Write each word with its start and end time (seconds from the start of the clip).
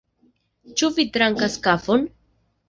Ĉu 0.81 0.89
vi 0.95 1.05
trinkas 1.17 1.59
kafon? 1.69 2.09